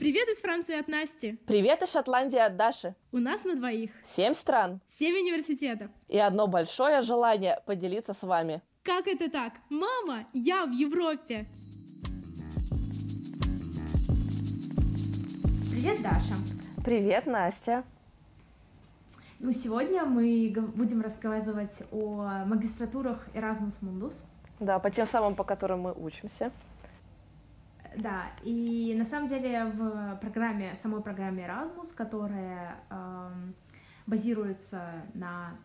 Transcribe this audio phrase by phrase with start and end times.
[0.00, 1.38] Привет из Франции от Насти.
[1.44, 2.94] Привет из Шотландии от Даши.
[3.12, 3.90] У нас на двоих.
[4.16, 4.80] Семь стран.
[4.86, 5.90] Семь университетов.
[6.08, 8.62] И одно большое желание поделиться с вами.
[8.82, 9.52] Как это так?
[9.68, 11.44] Мама, я в Европе.
[15.70, 16.32] Привет, Даша.
[16.82, 17.84] Привет, Настя.
[19.38, 24.24] Ну, сегодня мы будем рассказывать о магистратурах Erasmus Mundus.
[24.60, 26.52] Да, по тем самым, по которым мы учимся.
[27.96, 33.30] Да, и на самом деле в программе, самой программе Erasmus, которая э,
[34.06, 35.56] базируется на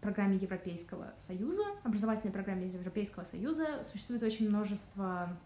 [0.00, 5.36] программе Европейского Союза, образовательной программе Европейского Союза, существует очень множество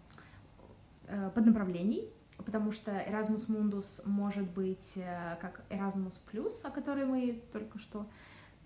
[1.07, 6.15] э, поднаправлений, потому что Erasmus Mundus может быть э, как Erasmus
[6.65, 8.07] о которой мы только что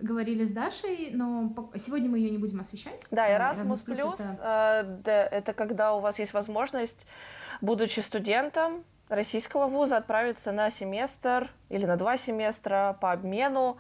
[0.01, 3.07] говорили с Дашей, но сегодня мы ее не будем освещать.
[3.11, 5.01] Да, Erasmus, Erasmus Plus, это...
[5.05, 7.07] Э, это когда у вас есть возможность,
[7.61, 13.77] будучи студентом российского вуза, отправиться на семестр или на два семестра по обмену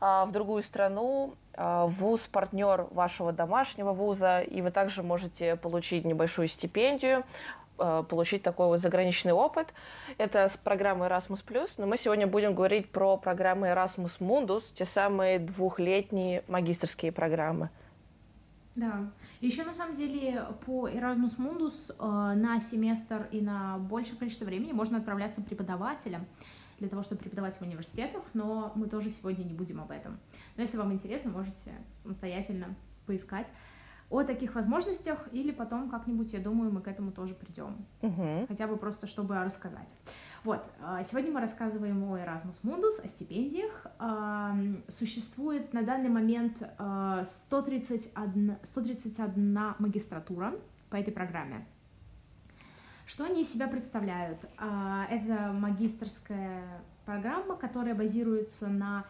[0.00, 6.46] э, в другую страну, э, вуз-партнер вашего домашнего вуза, и вы также можете получить небольшую
[6.46, 7.24] стипендию,
[7.76, 9.74] Э, получить такой вот заграничный опыт.
[10.16, 11.40] Это с программы Erasmus+,
[11.76, 17.70] но мы сегодня будем говорить про программы Erasmus Mundus, те самые двухлетние магистрские программы.
[18.76, 19.10] Да.
[19.40, 24.72] Еще на самом деле по Erasmus Mundus э, на семестр и на большее количество времени
[24.72, 26.26] можно отправляться преподавателем
[26.78, 30.18] для того, чтобы преподавать в университетах, но мы тоже сегодня не будем об этом.
[30.56, 32.74] Но если вам интересно, можете самостоятельно
[33.06, 33.52] поискать
[34.10, 37.84] о таких возможностях, или потом как-нибудь, я думаю, мы к этому тоже придем.
[38.02, 38.46] Угу.
[38.48, 39.94] Хотя бы просто, чтобы рассказать.
[40.44, 43.86] Вот, а, сегодня мы рассказываем о Erasmus Mundus, о стипендиях.
[44.88, 46.62] Существует на данный момент
[47.24, 50.52] 131, 131 магистратура
[50.90, 51.66] по этой программе.
[53.06, 54.44] Что они из себя представляют?
[54.58, 56.62] А, это магистрская
[57.06, 59.06] программа, которая базируется на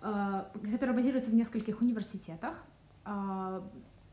[0.00, 2.54] а, которая базируется в нескольких университетах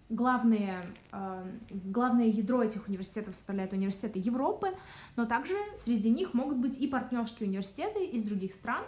[0.09, 4.69] главные, э, главное ядро этих университетов составляют университеты Европы,
[5.16, 8.83] но также среди них могут быть и партнерские университеты из других стран,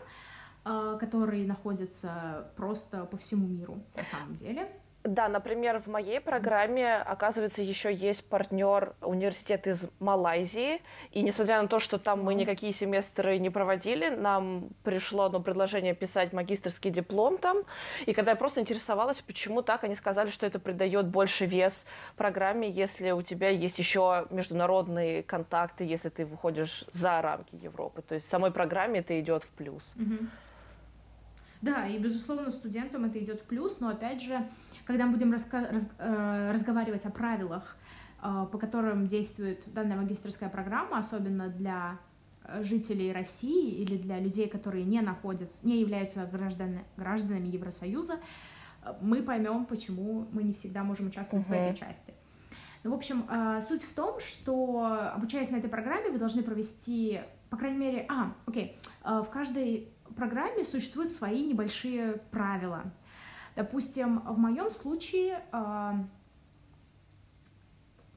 [0.65, 4.71] э, которые находятся просто по всему миру на самом деле.
[5.03, 10.81] Да, например, в моей программе, оказывается, еще есть партнер университет из Малайзии.
[11.11, 15.95] И несмотря на то, что там мы никакие семестры не проводили, нам пришло одно предложение
[15.95, 17.63] писать магистрский диплом там.
[18.05, 21.85] И когда я просто интересовалась, почему так, они сказали, что это придает больше вес
[22.17, 28.01] программе, если у тебя есть еще международные контакты, если ты выходишь за рамки Европы.
[28.01, 29.93] То есть в самой программе это идет в плюс.
[31.61, 34.47] Да, и безусловно студентам это идет в плюс, но опять же,
[34.87, 37.75] когда мы будем э, разговаривать о правилах,
[38.23, 41.99] э, по которым действует данная магистрская программа, особенно для
[42.45, 48.15] э, жителей России или для людей, которые не находятся, не являются граждан, гражданами Евросоюза,
[49.01, 51.49] мы поймем, почему мы не всегда можем участвовать uh-huh.
[51.49, 52.13] в этой части.
[52.85, 53.27] Ну, в общем,
[53.59, 57.19] суть в том, что обучаясь на этой программе, вы должны провести,
[57.49, 62.83] по крайней мере, а, окей, в каждой программе существуют свои небольшие правила.
[63.57, 65.93] Допустим, в моем случае э,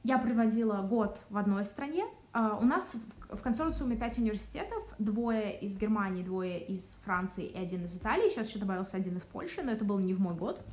[0.03, 2.05] я проводила год в одной стране.
[2.31, 2.95] Э, у нас
[3.27, 8.29] в, консорциуме пять университетов, двое из Германии, двое из Франции и один из Италии.
[8.29, 10.63] Сейчас еще добавился один из Польши, но это был не в мой год.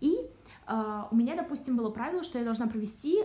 [0.00, 0.16] И
[0.66, 3.22] э, у меня, допустим, было правило, что я должна провести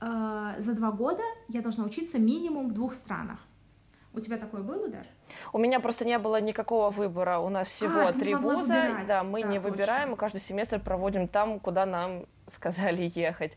[0.00, 3.40] э, за два года, я должна учиться минимум в двух странах.
[4.12, 5.08] У тебя такое было даже?
[5.52, 7.38] У меня просто не было никакого выбора.
[7.38, 8.74] У нас всего а, три вуза.
[8.74, 9.06] Выбирать.
[9.06, 9.70] Да, мы да, не точно.
[9.70, 13.52] выбираем, мы каждый семестр проводим там, куда нам сказали ехать.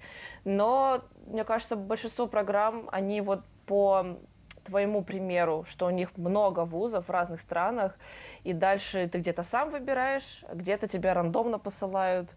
[0.46, 4.18] Но, мне кажется, большинство программ, они вот по
[4.64, 7.98] твоему примеру, что у них много вузов в разных странах,
[8.44, 12.30] и дальше ты где-то сам выбираешь, где-то тебя рандомно посылают.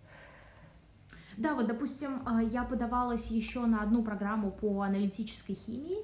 [1.36, 5.98] Да, вот, допустим, а, я подавалась еще на одну программу по аналитической химии,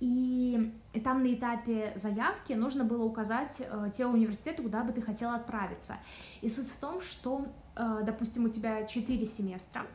[0.00, 0.72] и
[1.04, 5.98] там на этапе заявки нужно было указать э, те университеты, куда бы ты хотела отправиться.
[6.40, 9.86] И суть в том, что, э, допустим, у тебя 4 семестра,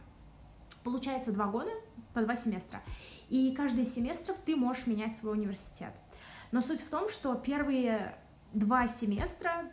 [0.83, 1.71] получается 2 года
[2.13, 2.81] по 2 семестра,
[3.29, 5.91] и каждый из семестров ты можешь менять свой университет.
[6.51, 8.15] Но суть в том, что первые
[8.53, 9.65] два семестра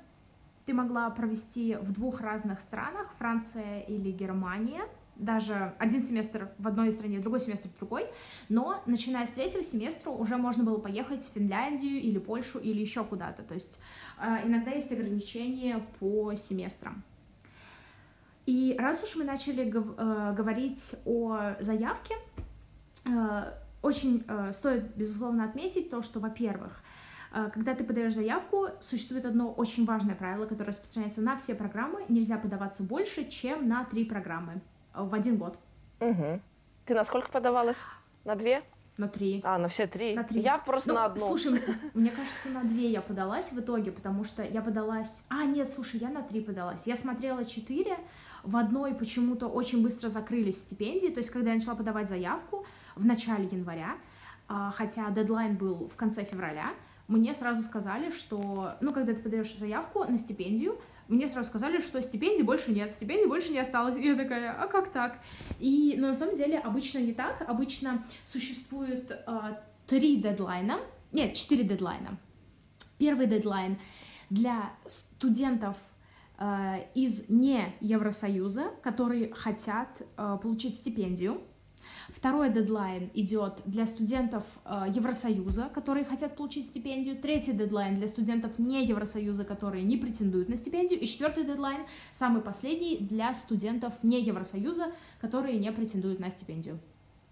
[0.65, 4.83] ты могла провести в двух разных странах, Франция или Германия—
[5.17, 8.07] даже один семестр в одной стране, другой семестр в другой,
[8.49, 13.05] но начиная с третьего семестра уже можно было поехать в Финляндию или Польшу или еще
[13.05, 13.79] куда-то, то есть
[14.21, 17.03] э, иногда есть ограничения по семестрам.
[18.47, 22.15] И раз уж мы начали э, говорить о заявке,
[23.05, 26.85] э, очень стоит, безусловно, отметить то, что, во-первых,
[27.53, 32.05] когда ты подаешь заявку, существует одно очень важное правило, которое распространяется на все программы.
[32.09, 34.61] Нельзя подаваться больше, чем на три программы
[34.95, 35.59] в один год.
[36.01, 36.41] Угу.
[36.87, 37.79] Ты на сколько подавалась?
[38.25, 38.63] На две?
[38.99, 39.41] На три.
[39.45, 40.15] А, на все три?
[40.15, 40.41] На три.
[40.41, 41.27] Я просто ну, на одну.
[41.27, 41.63] Слушай,
[41.95, 45.25] мне кажется, на две я подалась в итоге, потому что я подалась...
[45.29, 46.87] А, нет, слушай, я на три подалась.
[46.87, 47.97] Я смотрела четыре,
[48.43, 53.07] в одной почему-то очень быстро закрылись стипендии, то есть когда я начала подавать заявку в
[53.07, 53.97] начале января,
[54.49, 56.73] а, хотя дедлайн был в конце февраля,
[57.09, 60.79] мне сразу сказали, что, ну, когда ты подаешь заявку на стипендию,
[61.13, 63.97] мне сразу сказали, что стипендий больше нет, стипендий больше не осталось.
[63.97, 65.19] И я такая, а как так?
[65.61, 67.45] И, но на самом деле обычно не так.
[67.47, 69.41] Обычно существует э,
[69.87, 70.79] три дедлайна,
[71.13, 72.19] нет, четыре дедлайна.
[72.99, 73.79] Первый дедлайн
[74.31, 75.77] для студентов
[76.39, 81.43] э, из не Евросоюза, которые хотят э, получить стипендию.
[82.09, 87.17] Второй дедлайн идет для студентов э, Евросоюза, которые хотят получить стипендию.
[87.17, 91.01] Третий дедлайн для студентов не Евросоюза, которые не претендуют на стипендию.
[91.01, 91.83] И четвертый дедлайн,
[92.13, 96.79] самый последний, для студентов не Евросоюза, которые не претендуют на стипендию.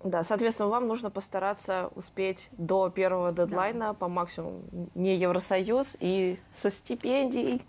[0.03, 3.95] Да, соответственно, вам нужно постараться успеть до первого дедлайна да.
[3.95, 4.63] по максимуму
[4.95, 7.63] не Евросоюз и со стипендией.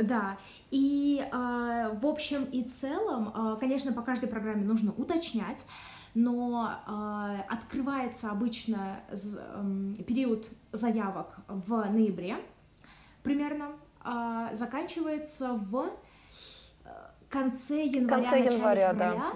[0.00, 0.38] Да,
[0.70, 5.64] и э, в общем и целом, э, конечно, по каждой программе нужно уточнять,
[6.14, 12.36] но э, открывается обычно э, период заявок в ноябре
[13.22, 13.72] примерно,
[14.04, 15.90] э, заканчивается в
[16.84, 16.88] э,
[17.28, 19.32] конце января, конце января, февраля.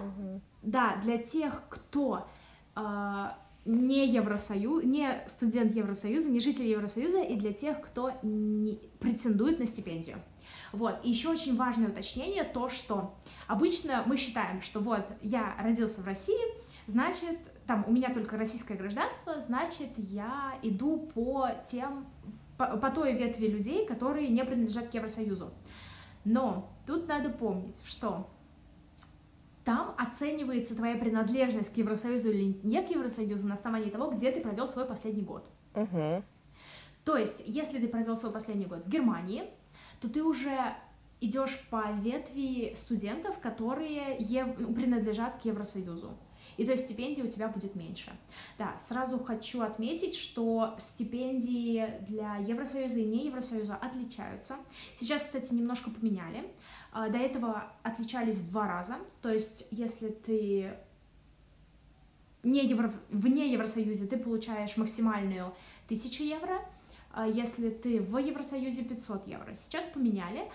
[0.62, 0.94] Да.
[0.94, 2.28] да, для тех, кто
[2.76, 3.26] э,
[3.64, 9.66] не Евросоюз, не студент Евросоюза, не житель Евросоюза, и для тех, кто не претендует на
[9.66, 10.18] стипендию.
[10.72, 13.14] Вот, и еще очень важное уточнение, то, что
[13.48, 16.38] обычно мы считаем, что вот я родился в России,
[16.86, 22.06] значит, там у меня только российское гражданство, значит, я иду по тем,
[22.56, 25.50] по, по той ветви людей, которые не принадлежат к Евросоюзу.
[26.24, 28.28] Но тут надо помнить, что
[29.64, 34.40] там оценивается твоя принадлежность к Евросоюзу или не к Евросоюзу на основании того, где ты
[34.40, 35.48] провел свой последний год.
[35.74, 36.22] Угу.
[37.04, 39.44] То есть, если ты провел свой последний год в Германии,
[40.00, 40.74] то ты уже
[41.20, 44.58] идешь по ветви студентов, которые ев...
[44.58, 46.16] Ну, принадлежат к Евросоюзу.
[46.56, 48.12] И то есть стипендии у тебя будет меньше.
[48.58, 54.56] Да, сразу хочу отметить, что стипендии для Евросоюза и не Евросоюза отличаются.
[54.96, 56.50] Сейчас, кстати, немножко поменяли.
[56.92, 58.96] А, до этого отличались в два раза.
[59.22, 60.74] То есть, если ты
[62.42, 62.92] не евро...
[63.10, 65.54] вне Евросоюза, ты получаешь максимальную
[65.86, 66.60] 1000 евро,
[67.26, 69.54] если ты в Евросоюзе 500 евро.
[69.54, 70.50] Сейчас поменяли.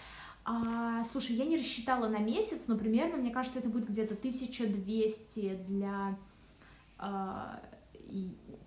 [0.45, 5.55] А, слушай, я не рассчитала на месяц, но примерно, мне кажется, это будет где-то 1200
[5.67, 6.17] для
[6.99, 7.59] а,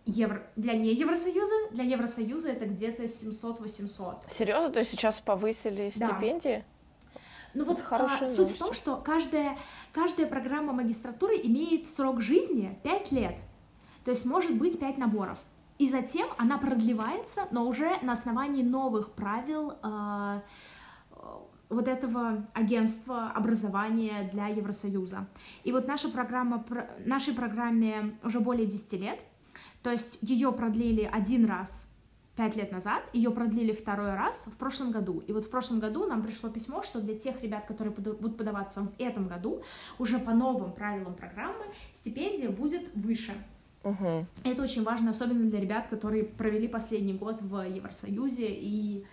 [0.04, 4.24] евро, для не Евросоюза, для Евросоюза это где-то 700-800.
[4.36, 4.70] Серьезно?
[4.70, 6.64] То есть сейчас повысили стипендии?
[7.14, 7.20] Да.
[7.54, 9.56] Ну вот а, суть в том, что каждая,
[9.92, 13.38] каждая программа магистратуры имеет срок жизни 5 лет.
[14.04, 15.38] То есть может быть 5 наборов.
[15.78, 20.40] И затем она продлевается, но уже на основании новых правил э,
[21.68, 25.26] вот этого агентства образования для Евросоюза.
[25.64, 26.64] И вот наша программа,
[27.04, 29.24] нашей программе уже более 10 лет,
[29.82, 31.94] то есть ее продлили один раз
[32.36, 35.20] пять лет назад, ее продлили второй раз в прошлом году.
[35.26, 38.82] И вот в прошлом году нам пришло письмо, что для тех ребят, которые будут подаваться
[38.82, 39.62] в этом году,
[39.98, 43.32] уже по новым правилам программы стипендия будет выше.
[43.90, 44.26] Угу.
[44.44, 49.04] Это очень важно, особенно для ребят, которые провели последний год в Евросоюзе и,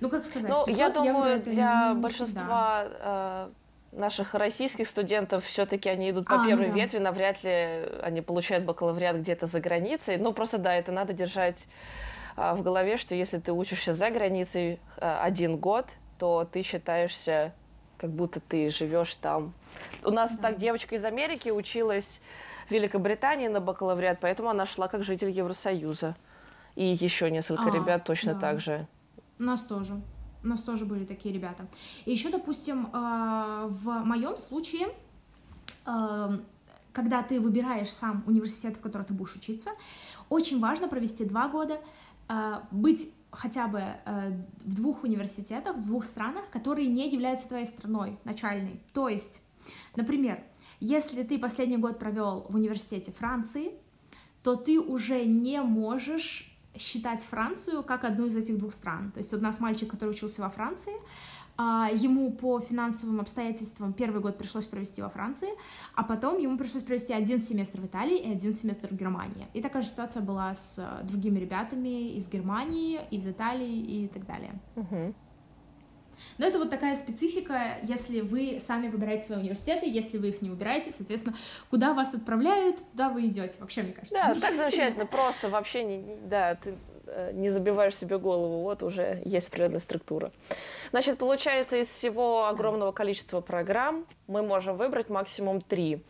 [0.00, 3.48] ну как сказать, ну я думаю, для большинства э,
[3.92, 6.78] наших российских студентов все-таки они идут по а, первой ну, да.
[6.78, 10.18] ветви, навряд ли они получают бакалавриат где-то за границей.
[10.18, 11.66] Ну просто да, это надо держать
[12.36, 15.86] э, в голове, что если ты учишься за границей э, один год,
[16.18, 17.52] то ты считаешься,
[17.96, 19.54] как будто ты живешь там.
[20.04, 20.48] У нас да.
[20.48, 22.20] так девочка из Америки училась
[22.70, 26.16] Великобритании на бакалавриат, поэтому она шла как житель Евросоюза.
[26.76, 28.40] И еще несколько а, ребят точно да.
[28.40, 28.86] так же.
[29.38, 30.00] У нас тоже.
[30.42, 31.66] У нас тоже были такие ребята.
[32.04, 34.88] И еще, допустим, а, в моем случае,
[35.84, 36.38] а,
[36.92, 39.70] когда ты выбираешь сам университет, в котором ты будешь учиться,
[40.28, 41.80] очень важно провести два года,
[42.28, 43.82] а, быть хотя бы
[44.64, 48.80] в двух университетах, в двух странах, которые не являются твоей страной начальной.
[48.94, 49.42] То есть,
[49.96, 50.42] например,
[50.80, 53.72] если ты последний год провел в университете Франции,
[54.42, 59.10] то ты уже не можешь считать Францию как одну из этих двух стран.
[59.12, 60.92] То есть у нас мальчик, который учился во Франции,
[61.60, 65.48] а, ему по финансовым обстоятельствам первый год пришлось провести во Франции,
[65.94, 69.48] а потом ему пришлось провести один семестр в Италии и один семестр в Германии.
[69.54, 74.24] И такая же ситуация была с э, другими ребятами из Германии, из Италии и так
[74.24, 74.52] далее.
[74.76, 75.14] Угу.
[76.38, 80.50] Но это вот такая специфика, если вы сами выбираете свои университеты, если вы их не
[80.50, 81.36] выбираете, соответственно,
[81.70, 83.56] куда вас отправляют, туда вы идете.
[83.60, 84.14] Вообще, мне кажется.
[84.14, 86.74] Да, так замечательно, просто вообще не, да, ты
[87.06, 90.32] э, не забиваешь себе голову, вот уже есть определенная структура.
[90.90, 96.02] Значит, получается, из всего огромного количества программ мы можем выбрать максимум три.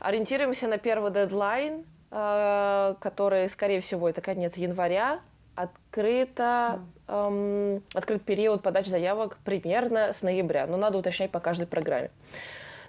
[0.00, 5.20] Ориентируемся на первый дедлайн, э, который, скорее всего, это конец января,
[5.54, 12.10] открыто, эм, открыт период подачи заявок примерно с ноября, но надо уточнять по каждой программе.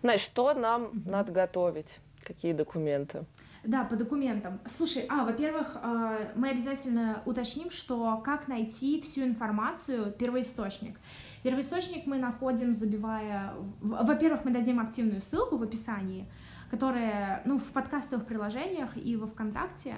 [0.02, 1.10] Значит, что нам mm-hmm.
[1.10, 1.88] надо готовить?
[2.24, 3.26] Какие документы?
[3.64, 4.60] Да, по документам.
[4.66, 10.98] Слушай, а, во-первых, э, мы обязательно уточним, что как найти всю информацию, первоисточник.
[11.44, 13.54] Первоисточник мы находим, забивая...
[13.82, 16.26] Во-первых, мы дадим активную ссылку в описании,
[16.72, 19.96] которая, ну, в подкастовых приложениях и во ВКонтакте,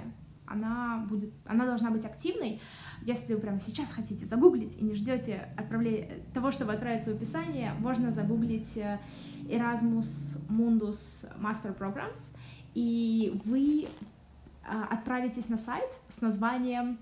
[0.51, 2.61] она будет, она должна быть активной.
[3.03, 7.73] Если вы прямо сейчас хотите загуглить и не ждете отправления, того, чтобы отправиться в описание,
[7.79, 8.99] можно загуглить э,
[9.45, 12.35] Erasmus Mundus Master Programs,
[12.75, 16.99] и вы э, отправитесь на сайт с названием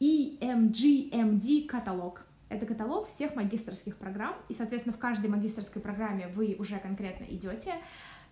[0.00, 2.26] EMGMD каталог.
[2.50, 7.72] Это каталог всех магистрских программ, и, соответственно, в каждой магистрской программе вы уже конкретно идете,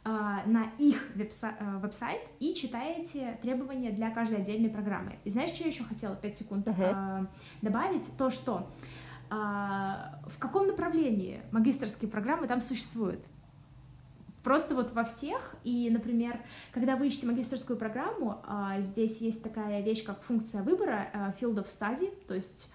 [0.05, 5.19] на их э, веб-сайт и читаете требования для каждой отдельной программы.
[5.25, 7.29] И знаешь, что я еще хотела 5 секунд uh-huh.
[7.63, 8.07] добавить?
[8.17, 8.69] То, что
[9.31, 13.25] а, в каком направлении магистрские программы там существуют.
[14.43, 16.41] Просто вот во всех, и, например,
[16.73, 18.43] когда вы ищете магистрскую программу,
[18.81, 22.69] здесь есть такая вещь, как функция выбора, field of study, то есть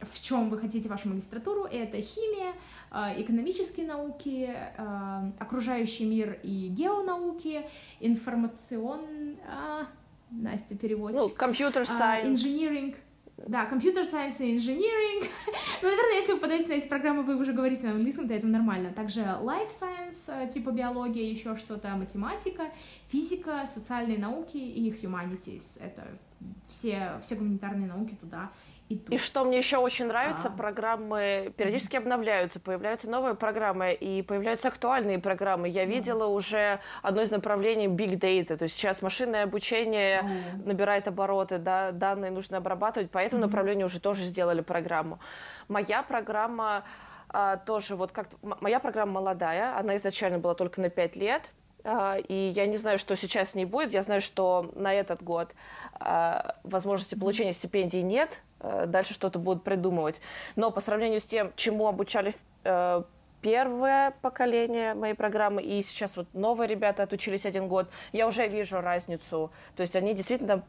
[0.00, 1.64] в чем вы хотите вашу магистратуру.
[1.64, 2.52] Это химия,
[2.90, 7.62] а, экономические науки, а, окружающий мир и геонауки,
[8.00, 9.36] информацион...
[9.46, 9.86] А,
[10.30, 11.20] Настя, переводчик.
[11.20, 12.40] Ну, computer science.
[12.40, 12.96] Engineering.
[13.46, 15.28] Да, computer science и инжиниринг.
[15.82, 18.46] ну, наверное, если вы подаете на эти программы, вы уже говорите на английском, то это
[18.46, 18.92] нормально.
[18.92, 22.64] Также life science, типа биология, еще что-то, математика,
[23.08, 25.82] физика, социальные науки и humanities.
[25.82, 26.06] Это
[26.68, 28.50] все, все гуманитарные науки туда
[28.88, 29.10] идут.
[29.10, 30.50] И что мне еще очень нравится, а...
[30.50, 35.68] программы периодически обновляются, появляются новые программы и появляются актуальные программы.
[35.68, 36.34] Я видела mm.
[36.34, 40.66] уже одно из направлений Big Data, то есть сейчас машинное обучение mm.
[40.66, 43.46] набирает обороты, да, данные нужно обрабатывать, по этому mm-hmm.
[43.46, 45.18] направлению уже тоже сделали программу.
[45.68, 46.84] Моя программа
[47.28, 51.42] а, тоже вот как моя программа молодая, она изначально была только на 5 лет,
[51.84, 53.92] а, и я не знаю, что сейчас с ней будет.
[53.92, 55.52] Я знаю, что на этот год
[55.94, 58.30] а, возможности получения стипендий нет.
[58.62, 60.20] А, дальше что-то будут придумывать.
[60.56, 63.02] Но по сравнению с тем, чему обучали э,
[63.42, 68.80] первое поколение моей программы, и сейчас вот новые ребята отучились один год, я уже вижу
[68.80, 69.50] разницу.
[69.76, 70.62] То есть они действительно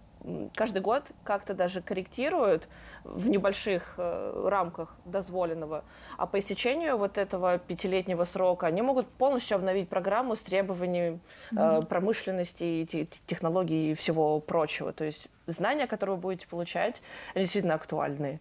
[0.55, 2.67] каждый год как-то даже корректируют
[3.03, 5.83] в небольших э, рамках дозволенного,
[6.17, 11.19] а по истечению вот этого пятилетнего срока они могут полностью обновить программу с требованиями
[11.51, 11.85] mm-hmm.
[11.85, 14.93] промышленности, технологий и всего прочего.
[14.93, 17.01] То есть знания, которые вы будете получать,
[17.35, 18.39] действительно актуальны.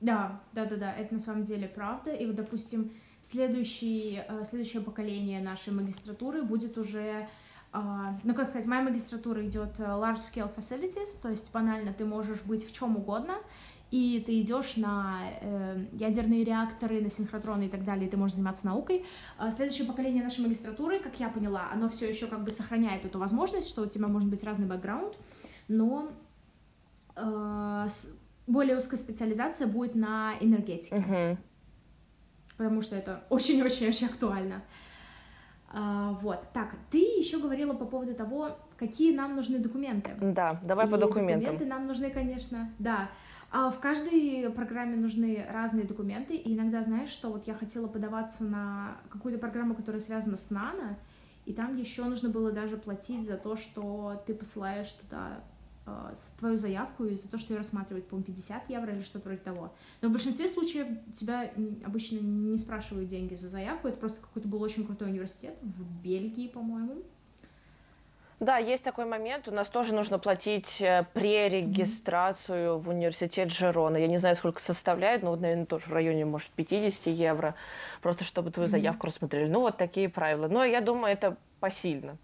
[0.00, 2.12] Да, да, да, да, это на самом деле правда.
[2.12, 2.90] И вот, допустим,
[3.20, 7.28] следующий, э, следующее поколение нашей магистратуры будет уже
[7.72, 12.04] Uh, ну, как сказать, моя магистратура идет э, large scale facilities, то есть банально ты
[12.04, 13.36] можешь быть в чем угодно,
[13.92, 18.34] и ты идешь на э, ядерные реакторы, на синхротроны и так далее, и ты можешь
[18.34, 19.06] заниматься наукой.
[19.38, 23.20] Uh, следующее поколение нашей магистратуры, как я поняла, оно все еще как бы сохраняет эту
[23.20, 25.14] возможность, что у тебя может быть разный бэкграунд,
[25.68, 26.10] но
[28.46, 31.36] более узкая специализация будет на энергетике, uh-huh.
[32.56, 34.62] потому что это очень-очень-очень актуально.
[35.72, 40.10] А, вот, так, ты еще говорила по поводу того, какие нам нужны документы.
[40.20, 41.40] Да, давай и по документам.
[41.40, 43.10] Документы нам нужны, конечно, да.
[43.52, 48.44] А в каждой программе нужны разные документы, и иногда знаешь, что вот я хотела подаваться
[48.44, 50.98] на какую-то программу, которая связана с нано,
[51.46, 55.40] и там еще нужно было даже платить за то, что ты посылаешь туда
[56.38, 59.72] твою заявку и за то, что ее рассматривают, по-моему, 50 евро или что-то вроде того.
[60.00, 61.50] Но в большинстве случаев тебя
[61.84, 66.48] обычно не спрашивают деньги за заявку, это просто какой-то был очень крутой университет в Бельгии,
[66.48, 67.02] по-моему.
[68.40, 69.48] Да, есть такой момент.
[69.48, 72.80] У нас тоже нужно платить э, пререгистрацию mm-hmm.
[72.80, 73.98] в университет Жерона.
[73.98, 77.54] Я не знаю, сколько составляет, но, наверное, тоже в районе, может, 50 евро,
[78.00, 78.70] просто чтобы твою mm-hmm.
[78.70, 79.46] заявку рассмотрели.
[79.46, 80.48] Ну, вот такие правила.
[80.48, 82.16] Но я думаю, это посильно.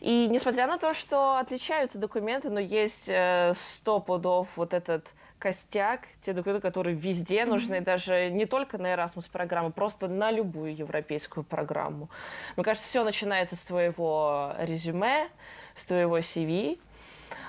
[0.00, 5.06] И несмотря на то, что отличаются документы, но есть э, 100 пудов вот этот
[5.38, 7.46] костяк, те документы, которые везде mm-hmm.
[7.46, 12.08] нужны, даже не только на Erasmus программу, просто на любую европейскую программу.
[12.56, 15.28] Мне кажется, все начинается с твоего резюме,
[15.76, 16.78] с твоего CV.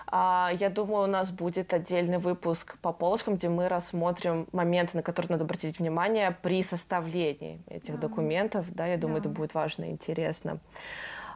[0.09, 5.03] А, я думаю, у нас будет отдельный выпуск по полочкам, где мы рассмотрим моменты, на
[5.03, 7.99] которые надо обратить внимание при составлении этих mm-hmm.
[7.99, 8.65] документов.
[8.69, 9.21] Да, я думаю, yeah.
[9.21, 10.59] это будет важно и интересно.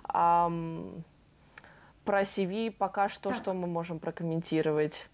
[0.03, 3.37] Про CV пока что, так.
[3.37, 5.07] что мы можем прокомментировать?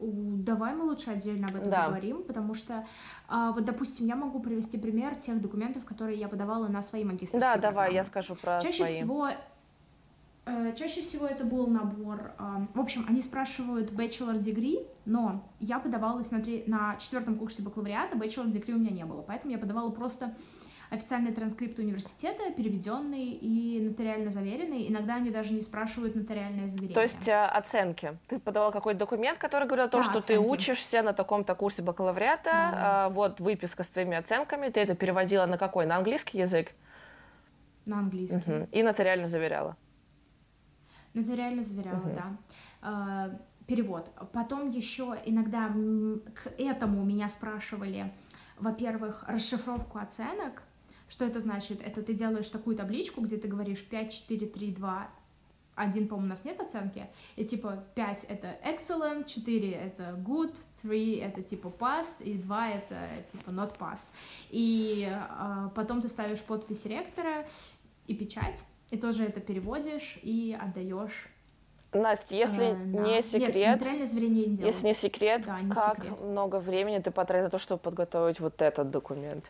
[0.00, 1.84] Давай мы лучше отдельно об этом да.
[1.84, 2.86] поговорим, потому что,
[3.26, 7.40] а, вот, допустим, я могу привести пример тех документов, которые я подавала на свои магистрские
[7.40, 7.74] Да, программы.
[7.74, 8.94] давай, я скажу про Чаще свои.
[8.94, 9.28] всего
[10.46, 12.32] э, Чаще всего это был набор,
[12.74, 18.16] в общем, они спрашивают bachelor degree, но я подавалась на, три, на четвертом курсе бакалавриата,
[18.16, 20.32] bachelor degree у меня не было, поэтому я подавала просто
[20.90, 24.90] официальные транскрипты университета, переведенные и нотариально заверенные.
[24.90, 26.94] Иногда они даже не спрашивают нотариальное заверение.
[26.94, 28.18] То есть э, оценки.
[28.28, 30.42] Ты подавал какой-то документ, который говорил о том, да, что оценки.
[30.42, 33.06] ты учишься на таком-то курсе бакалавриата, да.
[33.08, 35.86] э, вот выписка с твоими оценками, ты это переводила на какой?
[35.86, 36.72] На английский язык?
[37.84, 38.50] На английский.
[38.50, 38.68] Угу.
[38.72, 39.76] И нотариально заверяла?
[41.14, 42.10] Нотариально заверяла, угу.
[42.16, 43.28] да.
[43.30, 44.10] Э, перевод.
[44.32, 45.68] Потом еще иногда
[46.34, 48.10] к этому меня спрашивали,
[48.58, 50.62] во-первых, расшифровку оценок,
[51.08, 51.80] что это значит?
[51.82, 55.10] Это ты делаешь такую табличку, где ты говоришь 5, 4, 3, 2,
[55.78, 61.16] один, по-моему, у нас нет оценки, и типа 5 это excellent, 4 это good, 3
[61.16, 64.12] это типа pass, и 2 это типа not pass.
[64.50, 67.46] И э, потом ты ставишь подпись ректора
[68.06, 71.28] и печать, и тоже это переводишь и отдаешь
[71.92, 73.02] Настя, если э, да.
[73.02, 76.20] не секрет, Нет, не если не секрет, да, не как секрет.
[76.20, 79.44] много времени ты потратил на то, чтобы подготовить вот этот документ?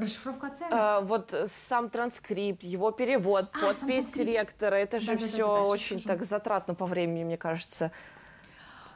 [0.00, 0.72] Расшифровка оценок?
[0.72, 1.34] А, вот
[1.68, 6.18] сам транскрипт, его перевод, а, подпись ректора, это же да, все да, да, очень скажу.
[6.18, 7.92] так затратно по времени, мне кажется.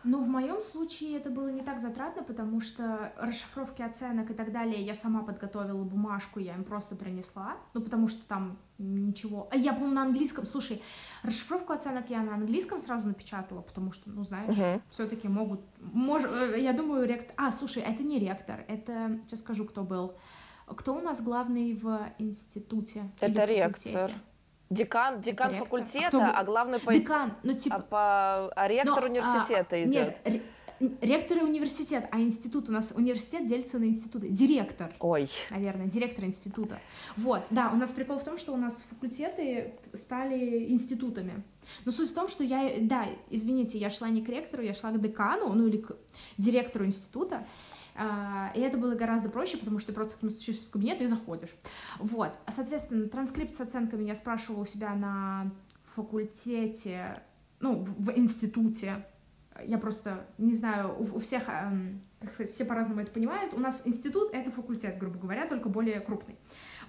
[0.04, 4.52] Ну, в моем случае это было не так затратно, потому что расшифровки оценок и так
[4.52, 9.48] далее я сама подготовила бумажку, я им просто принесла, ну, потому что там ничего...
[9.50, 10.44] А я, по-моему, на английском...
[10.44, 10.82] Слушай,
[11.22, 14.82] расшифровку оценок я на английском сразу напечатала, потому что, ну, знаешь, uh-huh.
[14.90, 15.60] все-таки могут...
[15.80, 16.24] Мож...
[16.24, 17.34] Э, я думаю, ректор...
[17.38, 19.20] А, слушай, это не ректор, это...
[19.26, 20.16] Сейчас скажу, кто был.
[20.66, 23.10] Кто у нас главный в институте?
[23.20, 24.10] Это ректор.
[24.70, 26.92] Декан, декан это факультета, а, а главный по...
[26.92, 27.76] Декан, ну типа...
[27.76, 28.52] А, по...
[28.56, 30.16] а ректор Но, университета а, идет.
[30.26, 30.42] Нет,
[31.00, 34.28] ректор и университет, а институт у нас университет делится на институты.
[34.28, 34.92] Директор.
[35.00, 35.30] Ой.
[35.50, 36.80] Наверное, директор института.
[37.16, 41.42] Вот, да, у нас прикол в том, что у нас факультеты стали институтами.
[41.84, 44.90] Но суть в том, что я, да, извините, я шла не к ректору, я шла
[44.90, 45.96] к декану, ну или к
[46.36, 47.46] директору института.
[47.96, 51.54] А, и это было гораздо проще, потому что ты просто стучишься в кабинет и заходишь.
[51.98, 52.36] Вот.
[52.48, 55.50] Соответственно, транскрипт с оценками я спрашивала у себя на
[55.94, 57.22] факультете,
[57.60, 59.06] ну, в институте.
[59.64, 63.54] Я просто не знаю, у, всех, эм, как сказать, все по-разному это понимают.
[63.54, 66.36] У нас институт— это факультет, грубо говоря, только более крупный.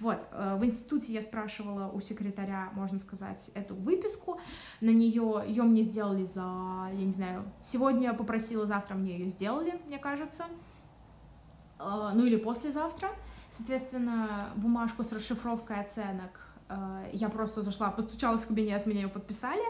[0.00, 4.40] Вот, э, в институте я спрашивала у секретаря, можно сказать, эту выписку.
[4.80, 6.40] На нее, ее мне сделали за,
[6.92, 10.46] я не знаю, сегодня попросила, завтра мне ее сделали, мне кажется.
[11.78, 13.10] Э, ну или послезавтра.
[13.50, 19.62] Соответственно, бумажку с расшифровкой оценок э, я просто зашла, постучалась в кабинет, меня ее подписали.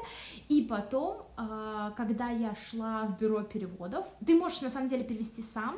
[0.49, 5.42] И потом, э, когда я шла в бюро переводов, ты можешь на самом деле перевести
[5.42, 5.77] сам,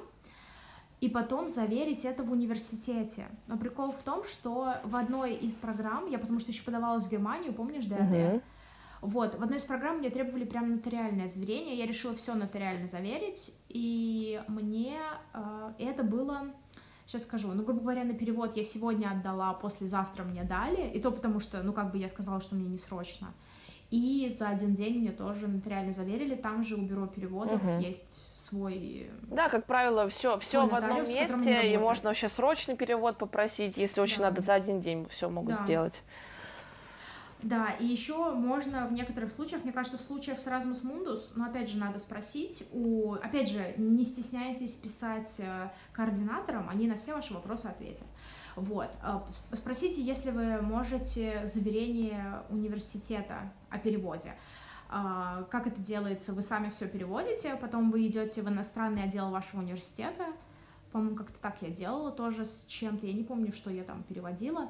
[1.01, 3.27] и потом заверить это в университете.
[3.47, 7.11] Но прикол в том, что в одной из программ, я потому что еще подавалась в
[7.11, 8.01] Германию, помнишь, ДАД?
[8.01, 8.43] Uh-huh.
[9.01, 13.55] Вот, в одной из программ мне требовали прям нотариальное заверение, я решила все нотариально заверить,
[13.69, 14.99] и мне
[15.35, 16.49] э, это было,
[17.07, 21.13] сейчас скажу, ну, грубо говоря, на перевод я сегодня отдала, послезавтра мне дали, и то
[21.13, 23.33] потому что, ну, как бы я сказала, что мне не срочно.
[23.91, 26.35] И за один день мне тоже нотариально заверили.
[26.35, 27.81] Там же у бюро переводов угу.
[27.81, 29.11] есть свой.
[29.23, 34.03] Да, как правило, все, все в одном месте, и можно вообще срочный перевод попросить, если
[34.03, 34.25] очень да.
[34.25, 35.65] надо за один день все могут да.
[35.65, 36.03] сделать.
[37.43, 41.45] Да, и еще можно в некоторых случаях, мне кажется, в случаях с Erasmus Mundus, но
[41.45, 47.15] опять же надо спросить у, опять же, не стесняйтесь писать э, координаторам, они на все
[47.15, 48.07] ваши вопросы ответят.
[48.57, 49.21] Вот, э,
[49.53, 54.35] спросите, если вы можете заверение университета о переводе.
[54.91, 56.33] Э, как это делается?
[56.33, 60.27] Вы сами все переводите, потом вы идете в иностранный отдел вашего университета.
[60.91, 63.07] По-моему, как-то так я делала тоже с чем-то.
[63.07, 64.69] Я не помню, что я там переводила.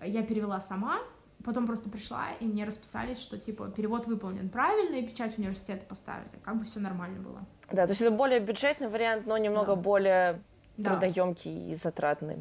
[0.00, 1.00] Я перевела сама,
[1.44, 6.30] Потом просто пришла, и мне расписались, что, типа, перевод выполнен правильно, и печать университета поставили.
[6.42, 7.40] Как бы все нормально было.
[7.70, 9.76] Да, то есть это более бюджетный вариант, но немного да.
[9.76, 10.42] более
[10.82, 12.38] трудоемкий и затратный.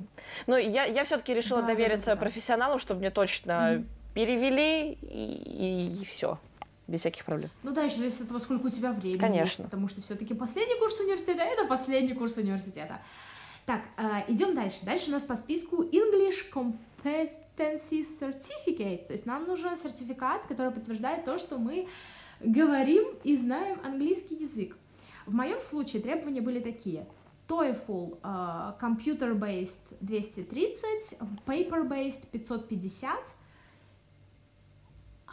[0.48, 2.22] Но я, я все-таки решила да, довериться да, да, да.
[2.22, 3.86] профессионалу, чтобы мне точно mm-hmm.
[4.14, 6.40] перевели, и, и, и все.
[6.88, 7.50] без всяких проблем.
[7.64, 9.62] Ну да, еще зависит от того, сколько у тебя времени Конечно.
[9.62, 13.00] есть, потому что все-таки последний курс университета— это последний курс университета.
[13.66, 14.80] Так, э, идем дальше.
[14.84, 16.50] Дальше у нас по списку English
[17.56, 21.88] Competency Certificate, то есть нам нужен сертификат, который подтверждает то, что мы
[22.40, 24.76] говорим и знаем английский язык.
[25.26, 27.08] В моем случае требования были такие.
[27.48, 33.16] TOEFL uh, Computer-Based 230, Paper-Based 550,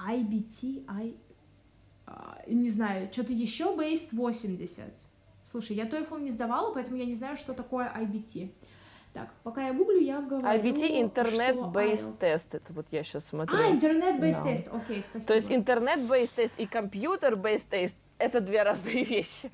[0.09, 1.14] IBT, I,
[2.06, 4.92] uh, не знаю, что-то еще Based 80.
[5.44, 8.50] Слушай, я TOEFL не сдавала, поэтому я не знаю, что такое IBT.
[9.12, 13.58] Так, пока я гуглю, я говорю, IBT интернет-based тест, это вот я сейчас смотрю.
[13.58, 15.26] А, интернет-based тест, окей, спасибо.
[15.26, 19.50] То есть интернет-based тест и компьютер-based тест это две разные вещи.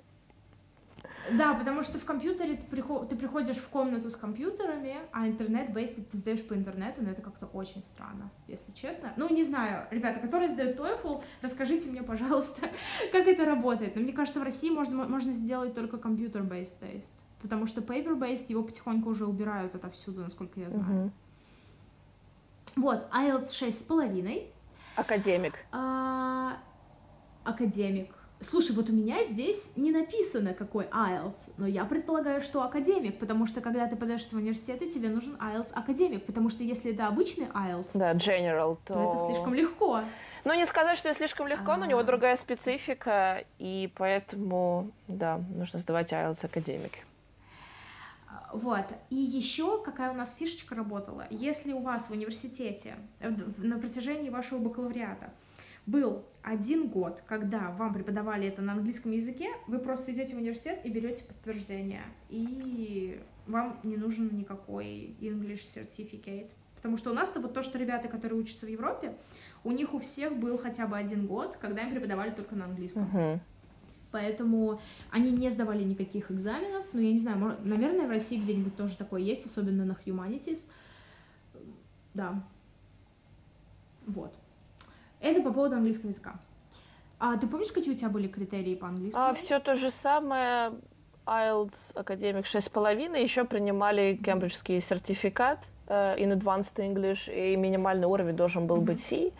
[1.32, 3.08] Да, потому что в компьютере ты, приход...
[3.08, 7.46] ты приходишь в комнату с компьютерами, а интернет-бейст ты сдаешь по интернету, но это как-то
[7.46, 9.12] очень странно, если честно.
[9.16, 12.68] Ну, не знаю, ребята, которые сдают TOEFL, расскажите мне, пожалуйста,
[13.12, 13.96] как это работает.
[13.96, 17.14] Но мне кажется, в России можно, можно сделать только компьютер-бейст тест,
[17.46, 21.04] потому что paper-based его потихоньку уже убирают отовсюду, насколько я знаю.
[21.04, 21.12] Угу.
[22.82, 24.48] Вот, IELTS 6,5.
[24.96, 25.54] Академик.
[25.70, 26.58] А,
[27.44, 28.10] академик.
[28.40, 33.46] Слушай, вот у меня здесь не написано, какой IELTS, но я предполагаю, что академик, потому
[33.46, 37.46] что когда ты подаешь в университет, тебе нужен IELTS академик, потому что если это обычный
[37.46, 38.94] IELTS, да, general, то...
[38.94, 40.00] то это слишком легко.
[40.44, 41.76] Ну, не сказать, что это слишком легко, А-а-а.
[41.78, 42.04] но у него а.
[42.04, 46.92] другая специфика, и поэтому, да, нужно сдавать IELTS академик.
[48.52, 48.86] Вот.
[49.10, 51.26] И еще какая у нас фишечка работала.
[51.30, 52.94] Если у вас в университете
[53.58, 55.32] на протяжении вашего бакалавриата
[55.86, 60.80] был один год, когда вам преподавали это на английском языке, вы просто идете в университет
[60.84, 66.50] и берете подтверждение, и вам не нужен никакой English Certificate.
[66.76, 69.16] Потому что у нас-то вот то, что ребята, которые учатся в Европе,
[69.64, 73.08] у них у всех был хотя бы один год, когда им преподавали только на английском.
[73.12, 73.40] Uh-huh.
[74.16, 76.86] Поэтому они не сдавали никаких экзаменов.
[76.94, 80.60] Ну, я не знаю, может, наверное, в России где-нибудь тоже такое есть, особенно на Humanities.
[82.14, 82.42] Да.
[84.06, 84.32] Вот.
[85.20, 86.36] Это по поводу английского языка.
[87.18, 89.26] А ты помнишь, какие у тебя были критерии по английскому?
[89.26, 90.72] А, все то же самое.
[91.26, 93.20] IELTS академик 6,5.
[93.20, 98.80] Еще принимали кембриджский сертификат uh, in Advanced English, и минимальный уровень должен был mm-hmm.
[98.80, 99.32] быть C.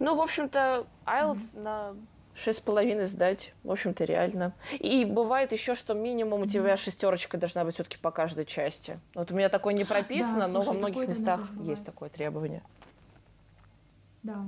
[0.00, 1.62] Ну, в общем-то, IELTS mm-hmm.
[1.62, 1.94] на
[2.38, 4.54] шесть с половиной сдать, в общем-то, реально.
[4.78, 9.00] И бывает еще, что минимум у тебя шестерочка должна быть все-таки по каждой части.
[9.14, 12.62] Вот у меня такое не прописано, да, слушай, но во многих местах есть такое требование.
[14.22, 14.44] Да.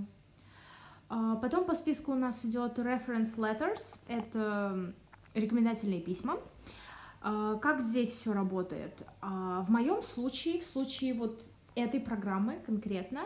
[1.09, 4.93] А, потом по списку у нас идет reference letters, это
[5.35, 6.39] рекомендательные письма.
[7.21, 9.03] А, как здесь все работает?
[9.21, 11.43] А, в моем случае, в случае вот
[11.75, 13.23] этой программы конкретно,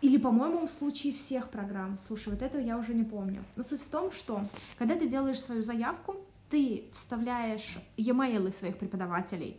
[0.00, 1.96] или, по-моему, в случае всех программ.
[1.98, 3.44] Слушай, вот этого я уже не помню.
[3.56, 6.16] Но суть в том, что когда ты делаешь свою заявку,
[6.50, 9.56] ты вставляешь e-mail своих преподавателей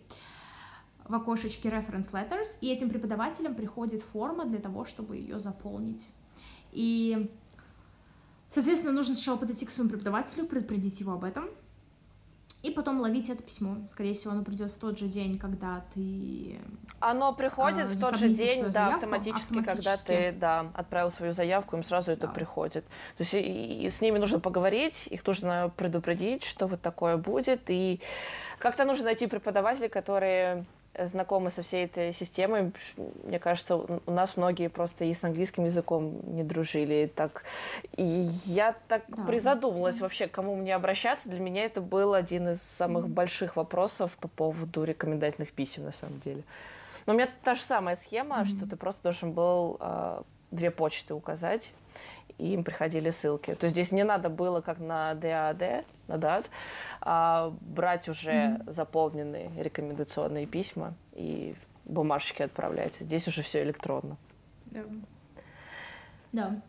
[1.04, 6.10] в окошечке Reference Letters, и этим преподавателям приходит форма для того, чтобы ее заполнить.
[6.72, 7.32] И,
[8.50, 11.50] соответственно, нужно сначала подойти к своему преподавателю, предупредить его об этом,
[12.66, 13.78] и потом ловить это письмо.
[13.86, 16.60] Скорее всего, оно придет в тот же день, когда ты...
[17.00, 21.12] Оно приходит а, в тот же день, да, заявку, автоматически, автоматически, когда ты, да, отправил
[21.12, 22.34] свою заявку, им сразу это да.
[22.34, 22.84] приходит.
[23.18, 27.62] То есть и, и с ними нужно поговорить, их нужно предупредить, что вот такое будет,
[27.68, 28.00] и
[28.58, 30.66] как-то нужно найти преподавателей, которые
[30.98, 32.72] знакомы со всей этой системой.
[33.24, 37.12] Мне кажется, у нас многие просто и с английским языком не дружили.
[37.14, 37.44] Так.
[37.98, 39.24] И я так да.
[39.24, 41.30] призадумалась вообще, к кому мне обращаться.
[41.30, 43.14] Для меня это был один из самых mm-hmm.
[43.14, 46.44] больших вопросов по поводу рекомендательных писем, на самом деле.
[47.06, 48.58] Но у меня та же самая схема, mm-hmm.
[48.58, 51.72] что ты просто должен был э, две почты указать
[52.38, 53.56] и им приходили ссылки.
[53.56, 56.46] То есть здесь не надо было, как на DAD, на DAD,
[57.02, 58.72] а брать уже mm-hmm.
[58.72, 62.94] заполненные рекомендационные письма и бумажечки отправлять.
[63.00, 64.18] Здесь уже все электронно.
[64.66, 64.82] Да.
[66.32, 66.62] Да.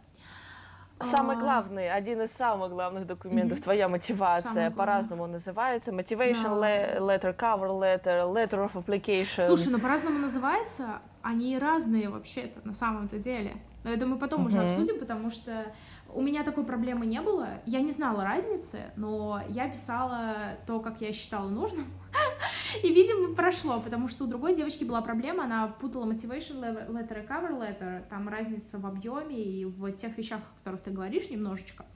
[1.01, 1.41] Самый а.
[1.41, 3.63] главный, один из самых главных документов, mm-hmm.
[3.63, 5.91] твоя мотивация, по-разному называется.
[5.91, 6.99] Motivation да.
[6.99, 9.43] letter, cover letter, letter of application.
[9.43, 13.57] Слушай, ну по-разному называется, они разные вообще-то на самом-то деле.
[13.87, 14.47] Но это мы потом uh-huh.
[14.49, 15.73] уже обсудим, потому что
[16.13, 17.63] у меня такой проблемы не было.
[17.67, 21.87] Я не знала разницы, но я писала то, как я считала нужным.
[22.83, 27.27] и, видимо, прошло, потому что у другой девочки была проблема, она путала motivation letter и
[27.29, 31.87] cover letter, там разница в объеме и в тех вещах, о которых ты говоришь немножечко.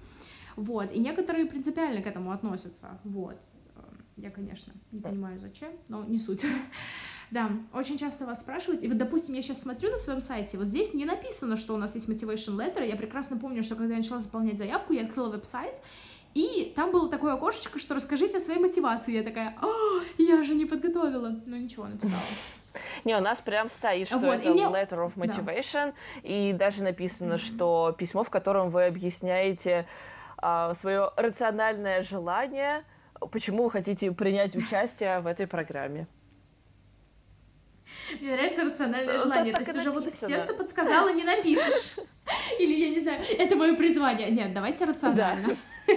[0.55, 3.37] Вот, и некоторые принципиально к этому относятся, вот.
[4.16, 6.46] Я, конечно, не понимаю, зачем, но не суть.
[7.30, 10.66] Да, очень часто вас спрашивают, и вот, допустим, я сейчас смотрю на своем сайте, вот
[10.66, 13.98] здесь не написано, что у нас есть motivation letter, я прекрасно помню, что когда я
[13.98, 15.80] начала заполнять заявку, я открыла веб-сайт,
[16.34, 19.16] и там было такое окошечко, что расскажите о своей мотивации.
[19.16, 19.66] Я такая, а,
[20.16, 21.40] я же не подготовила.
[21.44, 22.20] Ну ничего, написала.
[23.04, 24.62] Не, у нас прям стоит, что вот, это мне...
[24.62, 25.94] letter of motivation, да.
[26.22, 27.38] и даже написано, mm-hmm.
[27.38, 29.88] что письмо, в котором вы объясняете
[30.38, 32.84] а, свое рациональное желание,
[33.32, 36.06] почему вы хотите принять участие в этой программе.
[38.20, 39.55] Мне нравится рациональное ну, желание.
[39.55, 41.96] То есть уже вот сердце подсказало, не напишешь.
[42.59, 44.31] Или, я не знаю, это мое призвание.
[44.31, 45.57] Нет, давайте рационально.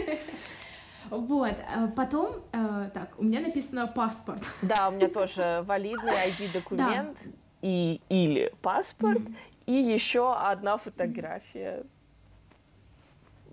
[1.09, 4.41] Вот, э, потом, э, так, у меня написано паспорт.
[4.63, 7.15] Да, у меня тоже валидный ID-документ
[7.61, 9.21] и или паспорт,
[9.67, 11.83] и еще одна фотография.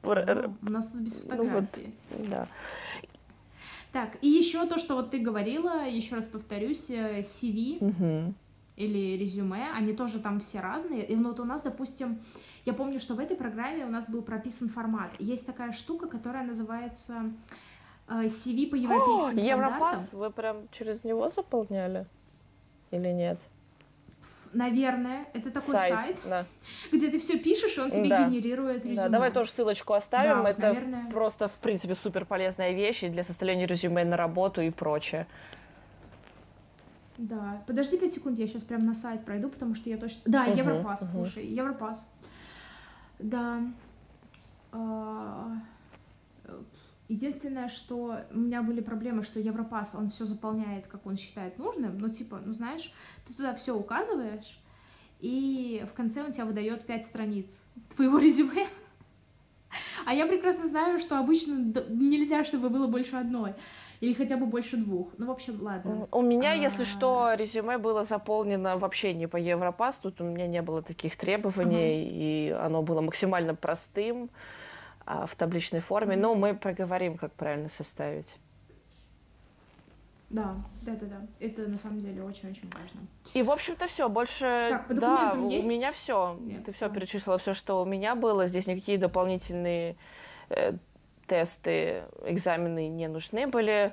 [0.03, 1.93] О, у нас тут без фотографии.
[2.11, 2.49] Ну, вот, да.
[3.93, 8.35] Так, и еще то, что вот ты говорила, еще раз повторюсь, CV угу.
[8.77, 11.05] или резюме, они тоже там все разные.
[11.05, 12.21] И вот у нас, допустим,
[12.65, 15.11] я помню, что в этой программе у нас был прописан формат.
[15.19, 17.33] Есть такая штука, которая называется
[18.09, 22.07] э, CV по европейским О, Европас, вы прям через него заполняли
[22.91, 23.39] или нет?
[24.53, 26.47] Наверное, это такой сайт, сайт да.
[26.91, 28.29] где ты все пишешь, и он тебе да.
[28.29, 28.97] генерирует резюме.
[28.97, 30.43] Да, давай тоже ссылочку оставим.
[30.43, 31.11] Да, это наверное...
[31.11, 35.29] просто, в принципе, супер полезная вещь для составления резюме на работу и прочее.
[37.17, 40.23] Да, подожди 5 секунд, я сейчас прям на сайт пройду, потому что я точно...
[40.25, 41.13] Да, uh-huh, Европас, uh-huh.
[41.13, 42.11] слушай, Европас.
[43.19, 43.61] Да.
[47.11, 51.99] Единственное, что у меня были проблемы, что Европас, он все заполняет, как он считает нужным.
[51.99, 52.95] Ну, типа, ну знаешь,
[53.27, 54.61] ты туда все указываешь,
[55.19, 57.65] и в конце он тебя выдает пять страниц
[57.97, 58.69] твоего резюме.
[60.07, 61.55] А я прекрасно знаю, что обычно
[61.89, 63.55] нельзя, чтобы было больше одной.
[63.99, 65.09] Или хотя бы больше двух.
[65.19, 66.07] Ну, в общем, ладно.
[66.13, 66.55] У меня, а...
[66.55, 69.97] если что, резюме было заполнено вообще не по Европас.
[70.01, 74.31] Тут у меня не было таких требований, uh и оно было максимально простым
[75.27, 76.17] в табличной форме.
[76.17, 78.27] Но мы поговорим, как правильно составить.
[80.31, 81.21] Да, да, да, да.
[81.41, 83.01] Это на самом деле очень-очень важно.
[83.35, 84.09] И, в общем-то, все.
[84.09, 85.67] Больше, так, по да, есть?
[85.67, 86.39] у меня все.
[86.41, 86.95] Нет, Ты все да.
[86.95, 88.47] перечислила, все, что у меня было.
[88.47, 89.97] Здесь никакие дополнительные
[90.51, 90.75] э,
[91.27, 93.93] тесты, экзамены не нужны были.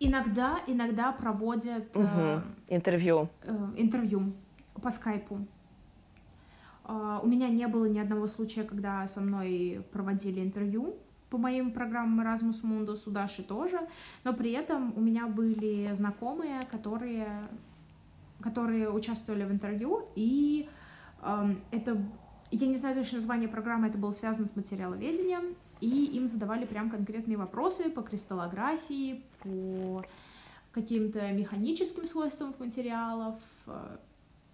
[0.00, 2.04] Иногда, иногда проводят угу.
[2.04, 3.28] э, интервью.
[3.44, 4.32] Э, интервью
[4.82, 5.46] по скайпу.
[6.84, 10.96] Э, у меня не было ни одного случая, когда со мной проводили интервью
[11.32, 13.80] по моим программам Erasmus Mundus, у Даши тоже,
[14.22, 17.48] но при этом у меня были знакомые, которые,
[18.42, 20.68] которые участвовали в интервью, и
[21.22, 21.96] э, это,
[22.50, 26.90] я не знаю точно название программы, это было связано с материаловедением, и им задавали прям
[26.90, 30.04] конкретные вопросы по кристаллографии, по
[30.72, 33.96] каким-то механическим свойствам материалов, э,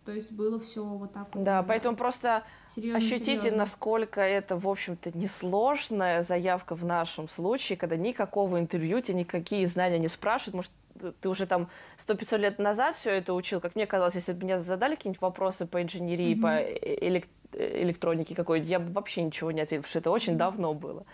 [0.08, 1.44] то есть было все вот так вот.
[1.44, 2.42] Да, поэтому просто
[2.74, 3.58] серьезно, ощутите, серьезно.
[3.58, 9.98] насколько это, в общем-то, несложная заявка в нашем случае, когда никакого интервью, тебе никакие знания
[9.98, 10.54] не спрашивают.
[10.54, 11.68] Может, ты уже там
[11.98, 13.60] сто 500 лет назад все это учил.
[13.60, 16.40] Как мне казалось, если бы меня задали какие-нибудь вопросы по инженерии, mm-hmm.
[16.40, 20.36] по электронике, Э, электроники какой-то, я бы вообще ничего не ответила, потому что это очень
[20.36, 21.04] давно было.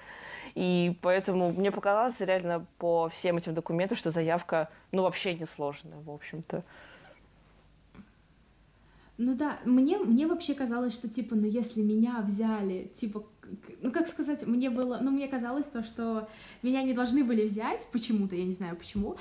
[0.54, 5.98] И поэтому мне показалось реально по всем этим документам, что заявка, ну, вообще не сложная,
[5.98, 6.62] в общем-то.
[9.16, 13.24] Ну да, мне, мне вообще казалось, что, типа, ну, если меня взяли, типа,
[13.80, 16.28] ну, как сказать, мне было, ну, мне казалось то, что
[16.62, 19.16] меня не должны были взять почему-то, я не знаю почему,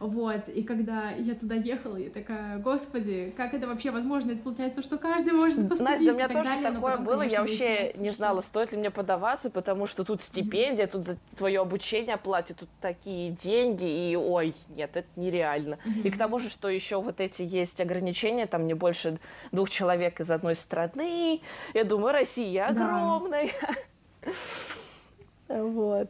[0.00, 4.32] вот, и когда я туда ехала, я такая, господи, как это вообще возможно?
[4.32, 7.34] Это получается, что каждый может поступить Настя, у меня тоже далее, такое потом, было, конечно,
[7.34, 8.48] я вообще не знала, что...
[8.48, 10.90] стоит ли мне подаваться, потому что тут стипендия, mm-hmm.
[10.90, 15.78] тут за твое обучение платят, тут такие деньги, и ой, нет, это нереально.
[15.84, 16.02] Mm-hmm.
[16.02, 19.18] И к тому же, что еще вот эти есть ограничения, там не больше
[19.52, 21.40] двух человек из одной страны,
[21.72, 23.50] я думаю, Россия огромная.
[24.22, 24.32] Да.
[25.46, 26.08] Вот.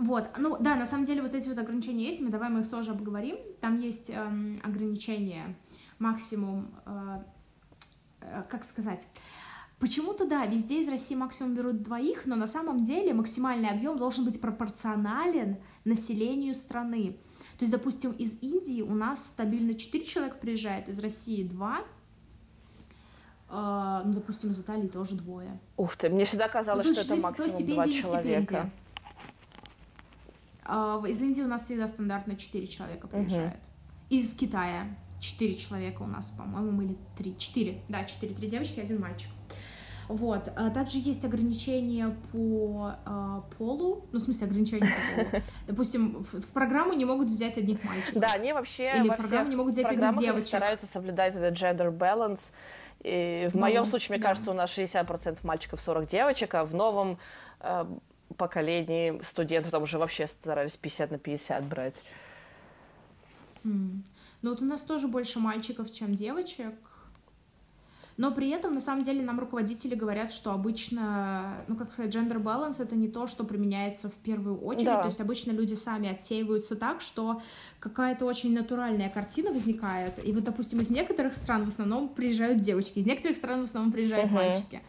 [0.00, 2.70] Вот, ну да, на самом деле вот эти вот ограничения есть, мы давай мы их
[2.70, 3.36] тоже обговорим.
[3.60, 5.54] Там есть эм, ограничения
[5.98, 7.18] максимум, э,
[8.22, 9.06] э, как сказать,
[9.78, 14.26] Почему-то, да, везде из России максимум берут двоих, но на самом деле максимальный объем должен
[14.26, 17.16] быть пропорционален населению страны.
[17.58, 21.78] То есть, допустим, из Индии у нас стабильно 4 человека приезжает, из России 2,
[23.48, 25.58] э, ну, допустим, из Италии тоже двое.
[25.78, 28.44] Ух ты, мне всегда казалось, ну, что это максимум 2 человека.
[28.44, 28.70] Стипендия.
[30.64, 33.54] А, из Индии у нас всегда стандартно 4 человека приезжают.
[33.54, 34.16] Угу.
[34.18, 34.86] Из Китая
[35.20, 37.36] 4 человека у нас, по-моему, или 3.
[37.38, 38.34] 4, да, 4.
[38.34, 39.28] Три девочки, один мальчик.
[40.10, 40.50] Вот.
[40.56, 45.42] А также есть ограничения по э, полу, ну, в смысле, ограничения по полу.
[45.68, 48.20] Допустим, в, в программу не могут взять одних мальчиков.
[48.20, 50.48] Да, они вообще Или во в программу не могут взять одних девочек.
[50.48, 52.40] стараются соблюдать этот gender balance.
[53.04, 57.18] И в моем случае, мне кажется, у нас 60% мальчиков, 40 девочек, а в новом
[57.60, 57.86] э,
[58.40, 62.02] поколении студентов там уже вообще старались 50 на 50 брать.
[63.64, 64.02] М.
[64.40, 66.74] Ну вот у нас тоже больше мальчиков, чем девочек.
[68.16, 72.42] Но при этом, на самом деле, нам руководители говорят, что обычно, ну, как сказать, gender
[72.42, 74.86] balance— это не то, что применяется в первую очередь.
[74.86, 75.02] Да.
[75.02, 77.42] То есть обычно люди сами отсеиваются так, что
[77.78, 80.22] какая-то очень натуральная картина возникает.
[80.24, 83.92] И вот, допустим, из некоторых стран в основном приезжают девочки, из некоторых стран в основном
[83.92, 84.34] приезжают Мгм.
[84.34, 84.80] мальчики.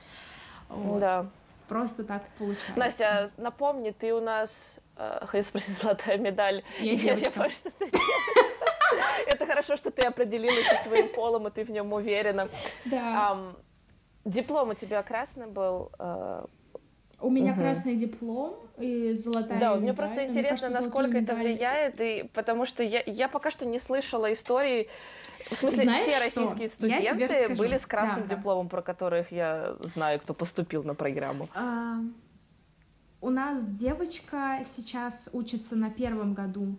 [0.70, 1.00] Вот.
[1.00, 1.30] Да.
[1.72, 2.74] Просто так получается.
[2.76, 4.50] Настя, напомни, ты у нас,
[4.98, 6.66] э, хотел спросить, золотая медаль.
[6.82, 7.32] Я девочка.
[7.32, 7.72] девочка.
[9.26, 12.50] Это хорошо, что ты определилась со своим полом, и ты в нем уверена.
[12.84, 13.38] Да.
[14.26, 15.94] Диплом у тебя красный был.
[15.98, 16.46] э,
[17.22, 17.60] У меня Мгм.
[17.62, 19.96] красный диплом и золотая Да, мне медаль.
[19.96, 23.66] просто Мне интересно, кажется, насколько это медаль- влияет, и потому что я, я пока что
[23.66, 24.90] не слышала истории.
[25.50, 26.20] В смысле, Знаешь все что?
[26.24, 28.36] российские тебе студенты были с красным Да, да.
[28.36, 31.48] дипломом, про которых я знаю, кто поступил на программу.
[31.54, 31.98] А,
[33.22, 36.76] у нас девочка сейчас учится на первом году.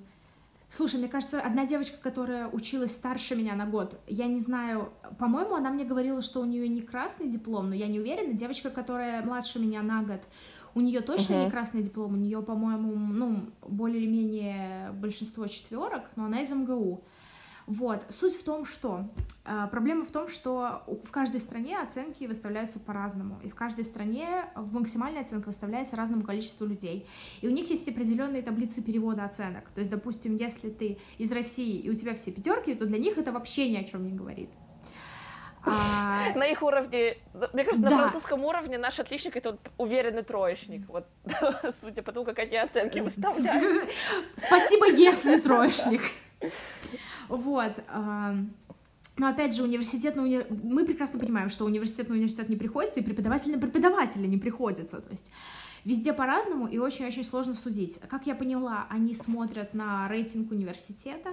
[0.75, 5.55] Слушай, мне кажется, одна девочка, которая училась старше меня на год, я не знаю, по-моему,
[5.55, 8.33] она мне говорила, что у нее не красный диплом, но я не уверена.
[8.33, 10.23] Девочка, которая младше меня на год,
[10.75, 11.45] у нее точно Мгм.
[11.45, 16.51] не красный диплом, у нее, по-моему, ну, более или менее большинство четверок, но она из
[16.51, 17.05] МГУ.
[17.67, 18.05] Вот.
[18.09, 19.05] Суть в том, что
[19.45, 24.47] э, проблема в том, что в каждой стране оценки выставляются по-разному, и в каждой стране
[24.55, 27.07] максимальная оценка выставляется разному количеству людей.
[27.41, 29.71] И у них есть определенные таблицы перевода оценок.
[29.71, 33.17] То есть, допустим, если ты из России и у тебя все пятерки, то для них
[33.19, 34.51] это вообще ни о чем не говорит.
[35.65, 37.17] А, На их уровне,
[37.53, 37.97] мне кажется, на Да.
[37.99, 40.89] французском уровне наш отличник это уверенный троечник.
[40.89, 41.07] Вот,
[41.81, 43.89] судя по тому, как они оценки выставляют.
[44.37, 46.03] Спасибо, если троечник.
[47.29, 47.73] Вот.
[49.19, 53.01] Но опять же, университет на уни- мы прекрасно понимаем, что университет на университет не приходится,
[53.01, 55.01] и преподаватель на преподавателя не приходится.
[55.01, 55.31] То есть
[55.85, 58.01] везде по-разному, и очень-очень сложно судить.
[58.09, 61.31] Как я поняла, они смотрят на рейтинг университета,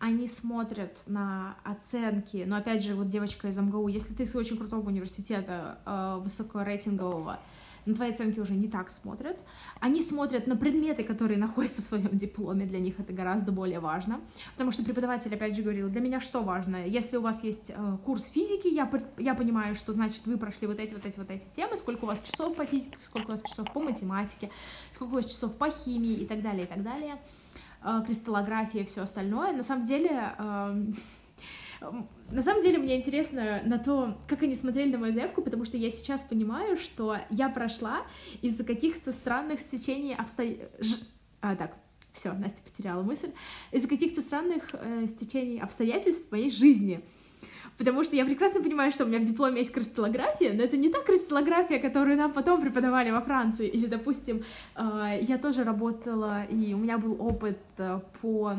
[0.00, 4.56] они смотрят на оценки, но опять же, вот девочка из МГУ, если ты из очень
[4.56, 7.38] крутого университета, э, высокорейтингового,
[7.86, 9.38] на твои оценки уже не так смотрят.
[9.80, 14.20] Они смотрят на предметы, которые находятся в своем дипломе, для них это гораздо более важно,
[14.52, 17.96] потому что преподаватель, опять же, говорил, для меня что важно, если у вас есть э,
[18.04, 21.44] курс физики, я, я понимаю, что значит вы прошли вот эти, вот эти, вот эти
[21.52, 24.50] темы, сколько у вас часов по физике, сколько у вас часов по математике,
[24.90, 27.18] сколько у вас часов по химии и так далее, и так далее.
[27.82, 29.52] Э, кристаллография и все остальное.
[29.52, 30.94] На самом деле, эм,
[32.30, 35.76] на самом деле мне интересно на то, как они смотрели на мою заявку, потому что
[35.76, 38.02] я сейчас понимаю, что я прошла
[38.42, 41.06] из-за каких-то странных стечений обстоятельств.
[41.40, 41.74] так,
[42.12, 43.30] все, Настя потеряла мысль.
[43.72, 47.02] Из-за каких-то странных э, стечений обстоятельств в моей жизни.
[47.78, 50.90] Потому что я прекрасно понимаю, что у меня в дипломе есть кристаллография, но это не
[50.90, 53.68] та кристаллография, которую нам потом преподавали во Франции.
[53.68, 54.44] Или, допустим,
[54.76, 58.56] э, я тоже работала, и у меня был опыт э, по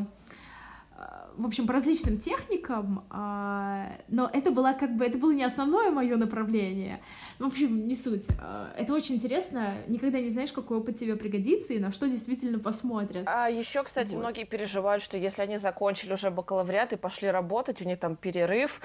[1.36, 5.90] в общем, по различным техникам, а, но это было как бы, это было не основное
[5.90, 7.00] мое направление.
[7.38, 8.26] В общем, не суть.
[8.40, 12.58] А, Это очень интересно, никогда не знаешь, какой опыт тебе пригодится и на что действительно
[12.58, 13.22] посмотрят.
[13.26, 14.18] А еще, кстати, Вот.
[14.20, 18.80] многие переживают, что если они закончили уже бакалавриат и пошли работать, у них там перерыв,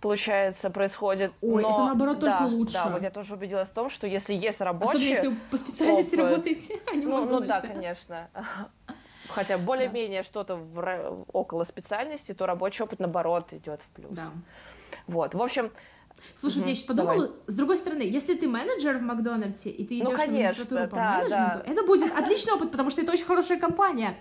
[0.00, 1.32] получается, происходит.
[1.40, 2.74] Ой, Но- это наоборот да, только лучше.
[2.74, 5.08] Да, вот я тоже убедилась в том, что если есть Особенно рабочие...
[5.08, 6.30] если вы по специальности опыт.
[6.30, 8.28] работаете, а не Ну, ну да, конечно.
[9.28, 14.12] Хотя более-менее что-то в около специальности, то рабочий опыт, наоборот, идет в плюс.
[14.12, 14.32] Да.
[15.06, 15.72] Вот, в общем,
[16.34, 20.02] Слушай, Мгм, я сейчас подумала, с другой стороны, если ты менеджер в Макдональдсе, и ты
[20.02, 21.72] Ну, идешь на конечно, магистратуру по да, менеджменту, да.
[21.72, 24.16] это будет отличный опыт, потому что это очень хорошая компания.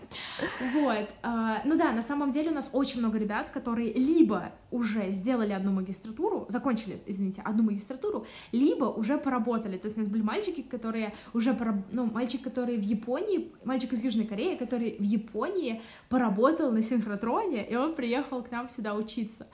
[0.73, 1.09] Вот.
[1.23, 5.51] а, Ну да, на самом деле у нас очень много ребят, которые либо уже сделали
[5.51, 9.77] одну магистратуру, закончили, извините, одну магистратуру, либо уже поработали.
[9.77, 11.57] То есть у нас были мальчики, которые уже,
[11.91, 17.65] ну, мальчик, который в Японии, мальчик из Южной Кореи, который в Японии поработал на синхротроне,
[17.67, 19.47] и он приехал к нам сюда учиться.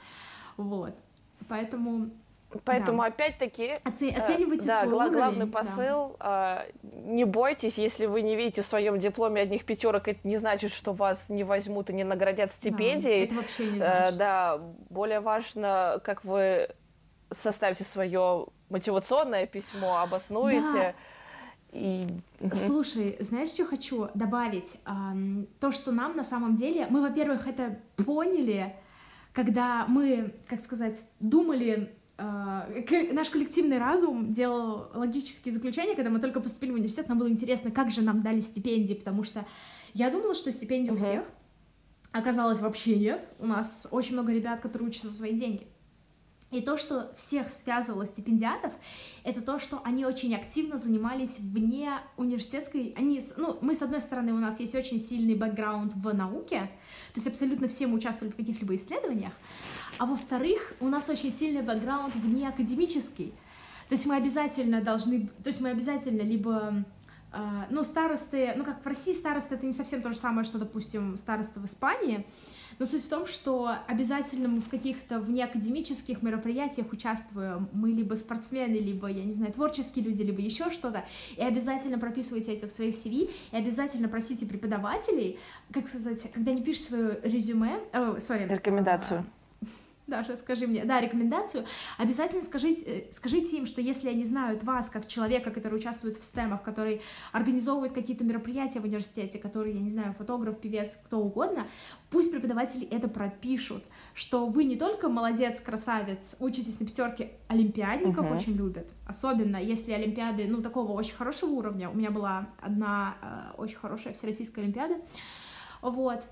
[0.57, 0.95] Вот.
[1.47, 2.09] Поэтому
[2.65, 5.17] поэтому опять-таки Оце- Э, оценивайте да, свой гла- уровень.
[5.17, 5.51] главный да.
[5.59, 10.37] посыл, а, не бойтесь, если вы не видите в своем дипломе одних пятерок, это не
[10.37, 13.25] значит, что вас не возьмут и не наградят Да, стипендией.
[13.25, 14.17] это вообще не Э, значит.
[14.17, 14.57] да,
[14.89, 16.69] более важно, как вы
[17.41, 20.95] составите свое мотивационное письмо, обоснуете.
[21.71, 22.07] И...
[22.41, 22.55] Мгм.
[22.57, 24.77] Слушай, знаешь, что хочу добавить?
[25.61, 28.75] То, что нам на самом деле, мы, во-первых, это поняли,
[29.31, 31.87] когда мы, как сказать, думали э,
[33.11, 37.71] наш коллективный разум делал логические заключения, когда мы только поступили в университет, нам было интересно,
[37.71, 39.45] как же нам дали стипендии, потому что
[39.93, 40.95] я думала, что стипендии uh-huh.
[40.95, 41.23] у всех,
[42.11, 43.27] оказалось вообще нет.
[43.39, 45.67] У нас очень много ребят, которые учатся за свои деньги.
[46.51, 48.73] И то, что всех связывало стипендиатов,
[49.23, 52.93] это то, что они очень активно занимались вне университетской...
[52.97, 56.69] Они, ну, мы, с одной стороны, у нас есть очень сильный бэкграунд в науке,
[57.13, 59.31] то есть абсолютно все мы участвовали в каких-либо исследованиях,
[60.01, 63.35] а во-вторых, у нас очень сильный бэкграунд вне академический.
[63.87, 65.27] То есть мы обязательно должны...
[65.43, 66.83] То есть мы обязательно либо...
[67.31, 68.53] Э, ну, старосты...
[68.55, 71.65] Ну, как в России старосты— это не совсем то же самое, что, допустим, старосты в
[71.65, 72.25] Испании—
[72.79, 77.69] но суть в том, что обязательно мы в каких-то внеакадемических мероприятиях участвуем.
[77.73, 81.05] Мы либо спортсмены, либо, я не знаю, творческие люди, либо еще что-то.
[81.37, 85.37] И обязательно прописывайте это в своих CV, и обязательно просите преподавателей,
[85.71, 89.27] как сказать, когда не пишешь свое резюме, э, sorry, рекомендацию.
[90.11, 91.63] Даша, скажи мне, да, рекомендацию,
[91.97, 96.23] обязательно скажите, э, скажите им, что если они знают вас как человека, который участвует в
[96.23, 97.01] стемах, который
[97.31, 101.65] организовывает какие-то мероприятия в университете, который, я не знаю, фотограф, певец, кто угодно,
[102.09, 108.37] пусть преподаватели это пропишут, что вы не только молодец, красавец, учитесь на пятерке, олимпиадников uh-huh.
[108.37, 113.61] очень любят, особенно если олимпиады, ну, такого очень хорошего уровня, у меня была одна э,
[113.61, 114.95] очень хорошая всероссийская олимпиада,
[115.81, 116.25] вот,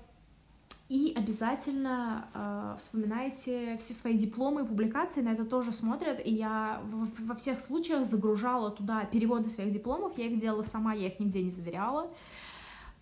[0.90, 6.20] и обязательно э, вспоминайте все свои дипломы и публикации, на это тоже смотрят.
[6.26, 10.92] И я в, во всех случаях загружала туда переводы своих дипломов, я их делала сама,
[10.92, 12.10] я их нигде не заверяла.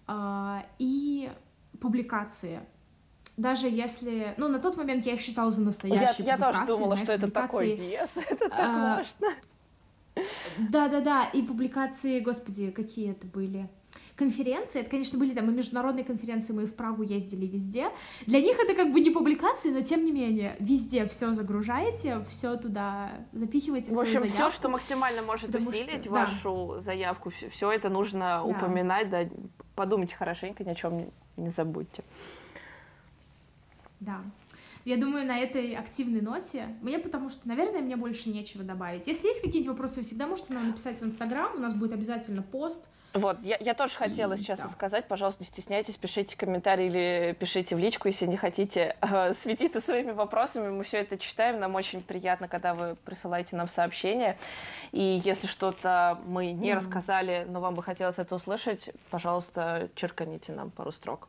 [0.07, 1.31] Э, и
[1.81, 2.61] публикации.
[3.39, 6.45] Даже если, ну, на тот момент я их считала за настоящие я, публикации.
[6.45, 7.67] Я тоже думала, знаешь, что это такое.
[7.69, 10.27] Yes, это так а, важно.
[10.59, 13.67] Да-да-да, и публикации, господи, какие это были
[14.19, 17.91] конференции, это, конечно, были там и международные конференции, мы и в Прагу ездили везде.
[18.27, 22.57] Для них это как бы не публикации, но тем не менее, везде все загружаете, все
[22.57, 23.93] туда запихиваете.
[23.93, 26.81] В общем, все, что максимально может усилить что, вашу да.
[26.81, 28.43] заявку, все, все это нужно да.
[28.43, 29.29] упоминать, да,
[29.77, 32.03] подумайте хорошенько, ни о чем не, не забудьте.
[34.01, 34.21] Да.
[34.85, 39.07] Я думаю, на этой активной ноте мне, потому что, наверное, мне больше нечего добавить.
[39.07, 42.43] Если есть какие-то вопросы, вы всегда можете нам написать в Инстаграм, у нас будет обязательно
[42.43, 42.85] пост,
[43.15, 44.69] вот, я, я тоже хотела сейчас да.
[44.69, 49.81] сказать, пожалуйста, не стесняйтесь, пишите комментарии или пишите в личку, если не хотите э, светиться
[49.81, 50.69] своими вопросами.
[50.69, 54.37] Мы все это читаем, нам очень приятно, когда вы присылаете нам сообщения.
[54.93, 56.75] И если что-то мы не mm.
[56.75, 61.29] рассказали, но вам бы хотелось это услышать, пожалуйста, черканите нам пару строк.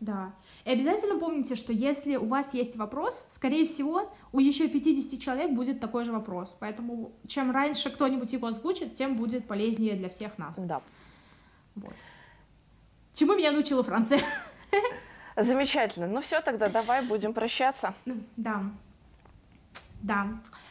[0.00, 0.32] Да.
[0.64, 5.52] И обязательно помните, что если у вас есть вопрос, скорее всего, у еще 50 человек
[5.52, 6.56] будет такой же вопрос.
[6.60, 10.58] Поэтому чем раньше кто-нибудь его озвучит, тем будет полезнее для всех нас.
[10.58, 10.82] Да.
[11.74, 11.94] Вот.
[13.14, 14.20] Чему меня научила Франция?
[15.36, 16.06] Замечательно.
[16.06, 17.94] Ну все, тогда давай будем прощаться.
[18.04, 18.62] Ну, да.
[20.02, 20.28] Да.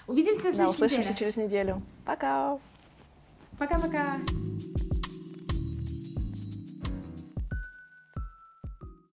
[0.07, 1.17] Увидимся в следующей да, услышимся неделе.
[1.17, 1.82] через неделю.
[2.05, 2.59] Пока.
[3.57, 4.13] Пока-пока.